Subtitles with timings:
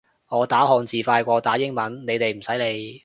[0.29, 2.99] 我打漢字快過打英文，你哋唔使理